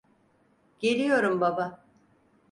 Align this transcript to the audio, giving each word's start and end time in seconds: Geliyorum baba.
Geliyorum 0.79 1.41
baba. 1.41 1.85